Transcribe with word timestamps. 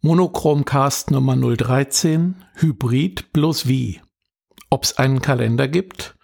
Monochromcast 0.00 1.10
Nummer 1.10 1.34
013 1.34 2.36
Hybrid 2.54 3.32
bloß 3.32 3.66
wie. 3.66 4.00
Ob's 4.70 4.92
einen 4.92 5.20
Kalender 5.20 5.66
gibt? 5.66 6.14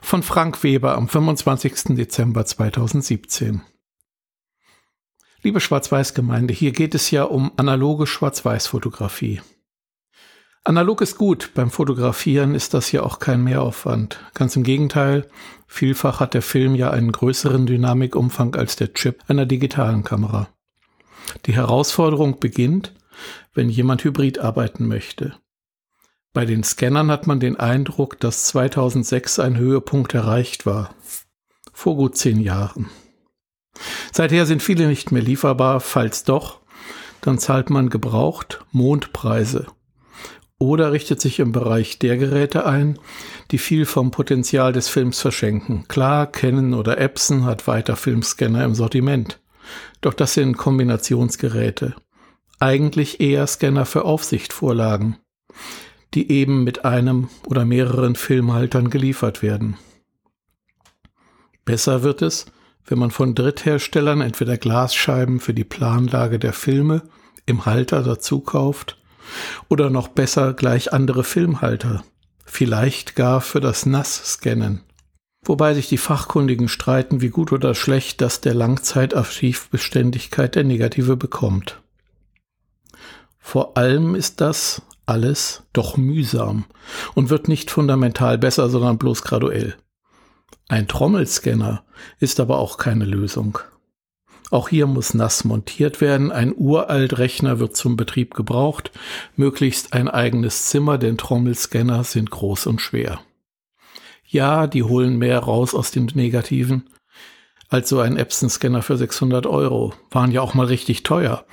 Von 0.00 0.22
Frank 0.22 0.62
Weber 0.62 0.96
am 0.96 1.08
25. 1.08 1.94
Dezember 1.94 2.46
2017. 2.46 3.60
Liebe 5.42 5.60
Schwarz-Weiß-Gemeinde, 5.60 6.54
hier 6.54 6.72
geht 6.72 6.94
es 6.94 7.10
ja 7.10 7.24
um 7.24 7.52
analoge 7.58 8.06
Schwarz-Weiß-Fotografie. 8.06 9.42
Analog 10.64 11.02
ist 11.02 11.18
gut, 11.18 11.50
beim 11.54 11.70
Fotografieren 11.70 12.54
ist 12.54 12.72
das 12.72 12.92
ja 12.92 13.02
auch 13.02 13.18
kein 13.18 13.44
Mehraufwand. 13.44 14.20
Ganz 14.32 14.56
im 14.56 14.62
Gegenteil, 14.62 15.28
vielfach 15.66 16.20
hat 16.20 16.32
der 16.32 16.40
Film 16.40 16.74
ja 16.74 16.92
einen 16.92 17.12
größeren 17.12 17.66
Dynamikumfang 17.66 18.54
als 18.54 18.76
der 18.76 18.94
Chip 18.94 19.22
einer 19.28 19.44
digitalen 19.44 20.02
Kamera. 20.02 20.48
Die 21.44 21.52
Herausforderung 21.52 22.40
beginnt, 22.40 22.94
wenn 23.54 23.68
jemand 23.68 24.04
hybrid 24.04 24.38
arbeiten 24.38 24.86
möchte. 24.86 25.34
Bei 26.32 26.44
den 26.44 26.62
Scannern 26.62 27.10
hat 27.10 27.26
man 27.26 27.40
den 27.40 27.56
Eindruck, 27.56 28.20
dass 28.20 28.44
2006 28.44 29.38
ein 29.38 29.56
Höhepunkt 29.56 30.14
erreicht 30.14 30.66
war. 30.66 30.94
Vor 31.72 31.96
gut 31.96 32.16
zehn 32.16 32.40
Jahren. 32.40 32.90
Seither 34.12 34.46
sind 34.46 34.62
viele 34.62 34.86
nicht 34.88 35.10
mehr 35.12 35.22
lieferbar, 35.22 35.80
falls 35.80 36.24
doch, 36.24 36.60
dann 37.20 37.38
zahlt 37.38 37.70
man 37.70 37.90
gebraucht 37.90 38.64
Mondpreise. 38.72 39.66
Oder 40.58 40.92
richtet 40.92 41.20
sich 41.20 41.38
im 41.38 41.52
Bereich 41.52 41.98
der 41.98 42.16
Geräte 42.16 42.66
ein, 42.66 42.98
die 43.50 43.58
viel 43.58 43.86
vom 43.86 44.10
Potenzial 44.10 44.72
des 44.72 44.88
Films 44.88 45.20
verschenken. 45.20 45.86
Klar, 45.88 46.26
Canon 46.26 46.74
oder 46.74 46.98
Epson 46.98 47.44
hat 47.44 47.66
weiter 47.66 47.96
Filmscanner 47.96 48.64
im 48.64 48.74
Sortiment. 48.74 49.40
Doch 50.00 50.14
das 50.14 50.34
sind 50.34 50.56
Kombinationsgeräte 50.56 51.94
eigentlich 52.60 53.20
eher 53.20 53.46
Scanner 53.46 53.86
für 53.86 54.04
Aufsichtvorlagen, 54.04 55.16
die 56.14 56.30
eben 56.30 56.64
mit 56.64 56.84
einem 56.84 57.28
oder 57.46 57.64
mehreren 57.64 58.14
Filmhaltern 58.14 58.90
geliefert 58.90 59.42
werden. 59.42 59.76
Besser 61.64 62.02
wird 62.02 62.22
es, 62.22 62.46
wenn 62.86 62.98
man 62.98 63.10
von 63.10 63.34
Drittherstellern 63.34 64.20
entweder 64.20 64.56
Glasscheiben 64.56 65.40
für 65.40 65.52
die 65.52 65.64
Planlage 65.64 66.38
der 66.38 66.54
Filme 66.54 67.02
im 67.44 67.66
Halter 67.66 68.02
dazu 68.02 68.40
kauft 68.40 68.98
oder 69.68 69.90
noch 69.90 70.08
besser 70.08 70.54
gleich 70.54 70.92
andere 70.92 71.24
Filmhalter, 71.24 72.02
vielleicht 72.44 73.14
gar 73.14 73.40
für 73.40 73.60
das 73.60 73.84
Nass-Scannen. 73.84 74.82
Wobei 75.44 75.74
sich 75.74 75.88
die 75.88 75.98
Fachkundigen 75.98 76.68
streiten, 76.68 77.20
wie 77.20 77.28
gut 77.28 77.52
oder 77.52 77.74
schlecht 77.74 78.20
das 78.20 78.40
der 78.40 78.54
Langzeitarchivbeständigkeit 78.54 80.54
der 80.54 80.64
Negative 80.64 81.16
bekommt. 81.16 81.80
Vor 83.38 83.76
allem 83.76 84.14
ist 84.14 84.40
das 84.40 84.82
alles 85.06 85.62
doch 85.72 85.96
mühsam 85.96 86.64
und 87.14 87.30
wird 87.30 87.48
nicht 87.48 87.70
fundamental 87.70 88.38
besser, 88.38 88.68
sondern 88.68 88.98
bloß 88.98 89.22
graduell. 89.22 89.76
Ein 90.68 90.86
Trommelscanner 90.86 91.84
ist 92.18 92.40
aber 92.40 92.58
auch 92.58 92.76
keine 92.76 93.06
Lösung. 93.06 93.58
Auch 94.50 94.68
hier 94.68 94.86
muss 94.86 95.14
nass 95.14 95.44
montiert 95.44 96.00
werden, 96.00 96.32
ein 96.32 96.54
uralt 96.56 97.18
Rechner 97.18 97.58
wird 97.58 97.76
zum 97.76 97.96
Betrieb 97.96 98.34
gebraucht, 98.34 98.90
möglichst 99.36 99.92
ein 99.92 100.08
eigenes 100.08 100.66
Zimmer, 100.66 100.96
denn 100.96 101.18
Trommelscanner 101.18 102.04
sind 102.04 102.30
groß 102.30 102.66
und 102.66 102.80
schwer. 102.80 103.20
Ja, 104.24 104.66
die 104.66 104.82
holen 104.82 105.16
mehr 105.16 105.38
raus 105.38 105.74
aus 105.74 105.90
dem 105.90 106.06
Negativen 106.06 106.90
als 107.68 107.88
so 107.88 108.00
ein 108.00 108.16
Epson-Scanner 108.16 108.82
für 108.82 108.96
600 108.96 109.46
Euro. 109.46 109.94
Waren 110.10 110.32
ja 110.32 110.40
auch 110.40 110.54
mal 110.54 110.66
richtig 110.66 111.02
teuer. 111.02 111.44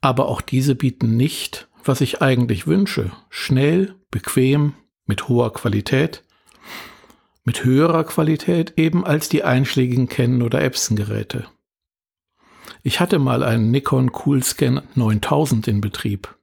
Aber 0.00 0.28
auch 0.28 0.40
diese 0.40 0.74
bieten 0.74 1.16
nicht, 1.16 1.68
was 1.84 2.00
ich 2.00 2.22
eigentlich 2.22 2.66
wünsche. 2.66 3.10
Schnell, 3.30 3.94
bequem, 4.10 4.74
mit 5.06 5.28
hoher 5.28 5.52
Qualität. 5.52 6.24
Mit 7.44 7.64
höherer 7.64 8.04
Qualität 8.04 8.74
eben 8.76 9.04
als 9.04 9.28
die 9.28 9.42
einschlägigen 9.42 10.08
Canon 10.08 10.42
oder 10.42 10.62
Epson 10.62 10.96
Geräte. 10.96 11.46
Ich 12.82 13.00
hatte 13.00 13.18
mal 13.18 13.42
einen 13.42 13.70
Nikon 13.70 14.12
Coolscan 14.12 14.82
9000 14.94 15.68
in 15.68 15.80
Betrieb. 15.80 16.36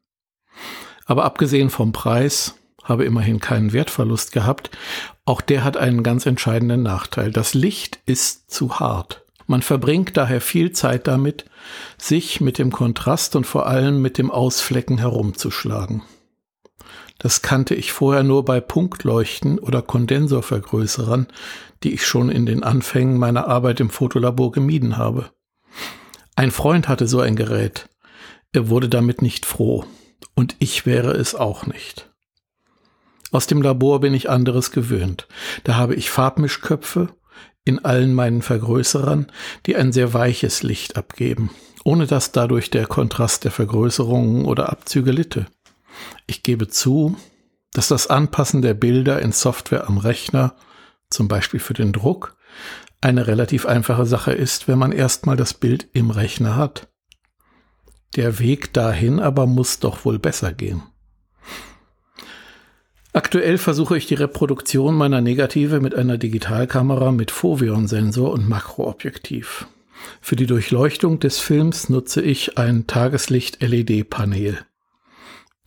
Aber 1.06 1.26
abgesehen 1.26 1.70
vom 1.70 1.92
Preis 1.92 2.59
habe 2.90 3.06
immerhin 3.06 3.40
keinen 3.40 3.72
Wertverlust 3.72 4.32
gehabt. 4.32 4.72
Auch 5.26 5.42
der 5.42 5.64
hat 5.64 5.78
einen 5.78 6.04
ganz 6.04 6.26
entscheidenden 6.26 6.84
Nachteil. 6.84 7.32
Das 7.32 7.54
Licht 7.54 8.00
ist 8.06 8.52
zu 8.52 8.80
hart. 8.80 9.24
Man 9.48 9.62
verbringt 9.62 10.16
daher 10.16 10.42
viel 10.42 10.74
Zeit 10.74 11.08
damit, 11.08 11.46
sich 11.98 12.42
mit 12.42 12.58
dem 12.58 12.72
Kontrast 12.72 13.36
und 13.36 13.48
vor 13.48 13.66
allem 13.66 14.02
mit 14.02 14.18
dem 14.18 14.30
Ausflecken 14.30 14.98
herumzuschlagen. 14.98 16.04
Das 17.18 17.42
kannte 17.42 17.76
ich 17.76 17.92
vorher 17.92 18.24
nur 18.24 18.46
bei 18.46 18.62
Punktleuchten 18.62 19.60
oder 19.60 19.82
Kondensorvergrößerern, 19.82 21.28
die 21.84 21.94
ich 21.94 22.06
schon 22.06 22.30
in 22.30 22.46
den 22.46 22.64
Anfängen 22.64 23.18
meiner 23.18 23.48
Arbeit 23.48 23.80
im 23.80 23.90
Fotolabor 23.90 24.52
gemieden 24.52 24.98
habe. 24.98 25.30
Ein 26.36 26.52
Freund 26.52 26.88
hatte 26.88 27.08
so 27.08 27.20
ein 27.20 27.36
Gerät. 27.36 27.90
Er 28.54 28.70
wurde 28.70 28.88
damit 28.88 29.22
nicht 29.22 29.46
froh. 29.46 29.86
Und 30.36 30.56
ich 30.60 30.86
wäre 30.86 31.12
es 31.12 31.36
auch 31.36 31.66
nicht. 31.66 32.09
Aus 33.32 33.48
dem 33.48 33.62
Labor 33.62 34.00
bin 34.00 34.14
ich 34.14 34.30
anderes 34.30 34.72
gewöhnt. 34.72 35.28
Da 35.64 35.76
habe 35.76 35.96
ich 35.96 36.10
Farbmischköpfe 36.10 37.10
in 37.64 37.84
allen 37.86 38.14
meinen 38.14 38.42
Vergrößerern, 38.42 39.32
die 39.66 39.76
ein 39.76 39.92
sehr 39.92 40.14
weiches 40.14 40.64
Licht 40.64 40.98
abgeben, 40.98 41.52
ohne 41.84 42.08
dass 42.08 42.32
dadurch 42.32 42.72
der 42.72 42.88
Kontrast 42.88 43.44
der 43.44 43.52
Vergrößerungen 43.52 44.46
oder 44.46 44.70
Abzüge 44.70 45.12
litte. 45.12 45.46
Ich 46.26 46.44
gebe 46.44 46.68
zu, 46.68 47.16
dass 47.74 47.88
das 47.88 48.08
Anpassen 48.08 48.62
der 48.62 48.74
Bilder 48.74 49.22
in 49.22 49.32
Software 49.32 49.88
am 49.88 49.98
Rechner, 49.98 50.56
zum 51.10 51.28
Beispiel 51.28 51.60
für 51.60 51.74
den 51.74 51.94
Druck, 51.94 52.36
eine 53.02 53.28
relativ 53.28 53.66
einfache 53.66 54.06
Sache 54.06 54.34
ist, 54.34 54.68
wenn 54.68 54.80
man 54.80 54.92
erstmal 54.92 55.38
das 55.38 55.54
Bild 55.54 55.88
im 55.94 56.10
Rechner 56.10 56.56
hat. 56.56 56.88
Der 58.16 58.40
Weg 58.40 58.74
dahin 58.74 59.20
aber 59.20 59.46
muss 59.46 59.80
doch 59.80 60.04
wohl 60.04 60.20
besser 60.20 60.52
gehen. 60.52 60.84
Aktuell 63.12 63.58
versuche 63.58 63.98
ich 63.98 64.06
die 64.06 64.14
Reproduktion 64.14 64.96
meiner 64.96 65.22
Negative 65.22 65.80
mit 65.80 65.96
einer 65.96 66.18
Digitalkamera 66.18 67.12
mit 67.12 67.32
Foveon-Sensor 67.32 68.32
und 68.32 68.48
Makroobjektiv. 68.48 69.68
Für 70.22 70.36
die 70.36 70.46
Durchleuchtung 70.46 71.20
des 71.20 71.40
Films 71.40 71.90
nutze 71.90 72.22
ich 72.22 72.58
ein 72.58 72.86
Tageslicht-LED-Panel. 72.86 74.60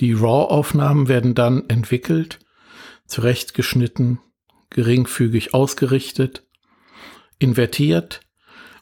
Die 0.01 0.13
RAW-Aufnahmen 0.13 1.09
werden 1.09 1.35
dann 1.35 1.69
entwickelt, 1.69 2.39
zurechtgeschnitten, 3.07 4.21
geringfügig 4.71 5.53
ausgerichtet, 5.53 6.45
invertiert 7.39 8.21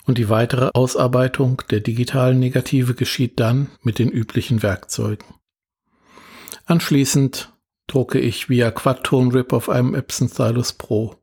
und 0.05 0.19
die 0.19 0.29
weitere 0.29 0.71
Ausarbeitung 0.75 1.63
der 1.71 1.81
digitalen 1.81 2.39
Negative 2.39 2.95
geschieht 2.95 3.41
dann 3.41 3.71
mit 3.83 3.99
den 3.99 4.11
üblichen 4.11 4.63
Werkzeugen. 4.63 5.27
Anschließend 6.67 7.53
drucke 7.91 8.19
ich 8.21 8.49
via 8.49 8.71
Quad-Tone-Rip 8.71 9.53
auf 9.53 9.69
einem 9.69 9.95
Epson 9.95 10.29
Stylus 10.29 10.73
Pro. 10.73 11.17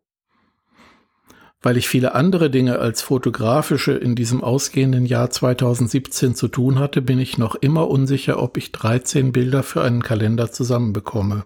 Weil 1.62 1.78
ich 1.78 1.88
viele 1.88 2.14
andere 2.14 2.50
Dinge 2.50 2.80
als 2.80 3.02
fotografische 3.02 3.94
in 3.94 4.16
diesem 4.16 4.44
ausgehenden 4.44 5.06
Jahr 5.06 5.30
2017 5.30 6.36
zu 6.36 6.48
tun 6.48 6.78
hatte, 6.78 7.02
bin 7.02 7.20
ich 7.20 7.38
noch 7.38 7.56
immer 7.56 7.88
unsicher, 7.88 8.42
ob 8.42 8.58
ich 8.58 8.72
13 8.72 9.32
Bilder 9.32 9.64
für 9.64 9.82
einen 9.82 10.04
Kalender 10.04 10.52
zusammenbekomme. 10.52 11.46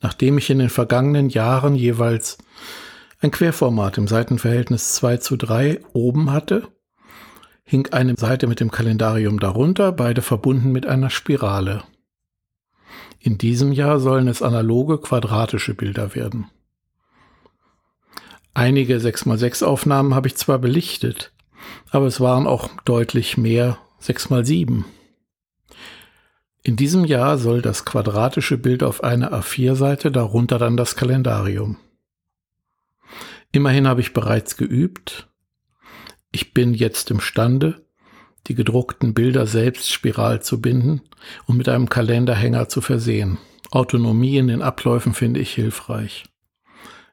Nachdem 0.00 0.38
ich 0.38 0.50
in 0.50 0.58
den 0.58 0.70
vergangenen 0.70 1.28
Jahren 1.28 1.74
jeweils 1.74 2.38
ein 3.20 3.30
Querformat 3.30 3.98
im 3.98 4.08
Seitenverhältnis 4.08 4.94
2 4.94 5.18
zu 5.18 5.36
3 5.36 5.80
oben 5.92 6.32
hatte, 6.32 6.68
hing 7.64 7.88
eine 7.92 8.16
Seite 8.16 8.46
mit 8.46 8.60
dem 8.60 8.70
Kalendarium 8.70 9.38
darunter, 9.38 9.92
beide 9.92 10.22
verbunden 10.22 10.72
mit 10.72 10.86
einer 10.86 11.08
Spirale. 11.08 11.84
In 13.24 13.38
diesem 13.38 13.72
Jahr 13.72 14.00
sollen 14.00 14.28
es 14.28 14.42
analoge 14.42 14.98
quadratische 14.98 15.72
Bilder 15.72 16.14
werden. 16.14 16.50
Einige 18.52 18.98
6x6 18.98 19.64
Aufnahmen 19.64 20.14
habe 20.14 20.28
ich 20.28 20.36
zwar 20.36 20.58
belichtet, 20.58 21.32
aber 21.90 22.04
es 22.04 22.20
waren 22.20 22.46
auch 22.46 22.68
deutlich 22.84 23.38
mehr 23.38 23.78
6x7. 24.02 24.84
In 26.62 26.76
diesem 26.76 27.06
Jahr 27.06 27.38
soll 27.38 27.62
das 27.62 27.86
quadratische 27.86 28.58
Bild 28.58 28.82
auf 28.82 29.02
einer 29.02 29.32
A4-Seite, 29.32 30.12
darunter 30.12 30.58
dann 30.58 30.76
das 30.76 30.94
Kalendarium. 30.94 31.78
Immerhin 33.52 33.88
habe 33.88 34.02
ich 34.02 34.12
bereits 34.12 34.58
geübt. 34.58 35.30
Ich 36.30 36.52
bin 36.52 36.74
jetzt 36.74 37.10
imstande, 37.10 37.83
die 38.46 38.54
gedruckten 38.54 39.14
Bilder 39.14 39.46
selbst 39.46 39.92
spiral 39.92 40.42
zu 40.42 40.60
binden 40.60 41.02
und 41.46 41.56
mit 41.56 41.68
einem 41.68 41.88
Kalenderhänger 41.88 42.68
zu 42.68 42.80
versehen. 42.80 43.38
Autonomie 43.70 44.36
in 44.36 44.48
den 44.48 44.62
Abläufen 44.62 45.14
finde 45.14 45.40
ich 45.40 45.52
hilfreich. 45.54 46.24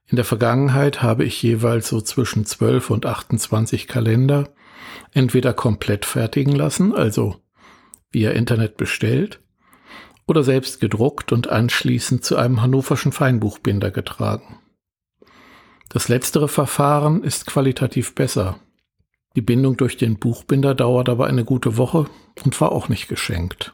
In 0.07 0.18
der 0.18 0.25
Vergangenheit 0.25 1.01
habe 1.01 1.24
ich 1.24 1.42
jeweils 1.42 1.88
so 1.88 2.01
zwischen 2.01 2.45
12 2.45 2.89
und 2.89 3.06
28 3.06 3.88
Kalender 3.88 4.50
entweder 5.13 5.54
komplett 5.54 6.06
fertigen 6.06 6.54
lassen, 6.54 6.94
also 6.94 7.38
via 8.12 8.31
Internet 8.31 8.75
bestellt, 8.75 9.39
oder 10.27 10.44
selbst 10.44 10.80
gedruckt 10.80 11.31
und 11.31 11.50
anschließend 11.50 12.25
zu 12.25 12.36
einem 12.36 12.62
hannoverschen 12.62 13.12
Feinbuchbinder 13.12 13.89
getragen. 13.89 14.60
Das 15.89 16.07
letztere 16.07 16.48
Verfahren 16.48 17.24
ist 17.24 17.48
qualitativ 17.48 18.16
besser. 18.16 18.60
Die 19.36 19.42
Bindung 19.42 19.78
durch 19.78 19.98
den 19.98 20.19
Buchbinder 20.19 20.75
dauert 20.75 21.07
aber 21.07 21.28
eine 21.28 21.45
gute 21.45 21.78
Woche 21.78 22.07
und 22.44 22.60
war 22.60 22.72
auch 22.72 22.89
nicht 22.89 23.07
geschenkt. 23.07 23.74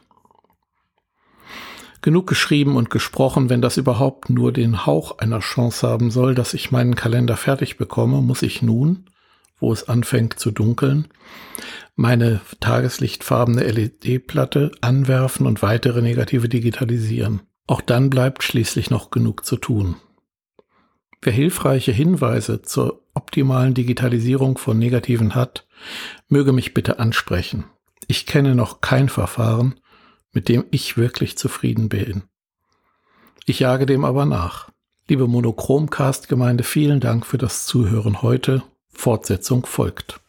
Genug 2.00 2.28
geschrieben 2.28 2.76
und 2.76 2.90
gesprochen, 2.90 3.50
wenn 3.50 3.60
das 3.60 3.76
überhaupt 3.76 4.30
nur 4.30 4.52
den 4.52 4.86
Hauch 4.86 5.18
einer 5.18 5.40
Chance 5.40 5.86
haben 5.86 6.12
soll, 6.12 6.36
dass 6.36 6.54
ich 6.54 6.70
meinen 6.70 6.94
Kalender 6.94 7.36
fertig 7.36 7.76
bekomme, 7.76 8.22
muss 8.22 8.42
ich 8.42 8.62
nun, 8.62 9.10
wo 9.58 9.72
es 9.72 9.88
anfängt 9.88 10.38
zu 10.38 10.52
dunkeln, 10.52 11.08
meine 11.96 12.40
tageslichtfarbene 12.60 13.62
LED-Platte 13.62 14.70
anwerfen 14.80 15.46
und 15.46 15.60
weitere 15.62 16.00
negative 16.00 16.48
digitalisieren. 16.48 17.42
Auch 17.66 17.80
dann 17.80 18.10
bleibt 18.10 18.44
schließlich 18.44 18.90
noch 18.90 19.10
genug 19.10 19.44
zu 19.44 19.56
tun. 19.56 19.96
Wer 21.20 21.32
hilfreiche 21.32 21.90
Hinweise 21.90 22.62
zur 22.62 22.97
optimalen 23.14 23.74
Digitalisierung 23.74 24.58
von 24.58 24.78
Negativen 24.78 25.34
hat, 25.34 25.66
möge 26.28 26.52
mich 26.52 26.74
bitte 26.74 26.98
ansprechen. 26.98 27.64
Ich 28.06 28.26
kenne 28.26 28.54
noch 28.54 28.80
kein 28.80 29.08
Verfahren, 29.08 29.74
mit 30.32 30.48
dem 30.48 30.64
ich 30.70 30.96
wirklich 30.96 31.36
zufrieden 31.36 31.88
bin. 31.88 32.22
Ich 33.44 33.60
jage 33.60 33.86
dem 33.86 34.04
aber 34.04 34.26
nach. 34.26 34.70
Liebe 35.08 35.26
Monochromcast-Gemeinde, 35.26 36.64
vielen 36.64 37.00
Dank 37.00 37.24
für 37.24 37.38
das 37.38 37.64
Zuhören 37.64 38.22
heute. 38.22 38.62
Fortsetzung 38.88 39.64
folgt. 39.64 40.20